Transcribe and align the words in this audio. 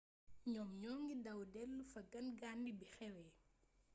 ñoom 0.51 0.71
ñoŋi 0.81 1.13
daw 1.25 1.39
delu 1.53 1.81
fa 1.91 2.01
gangaande 2.11 2.71
bi 2.79 2.85
xewee 2.95 3.31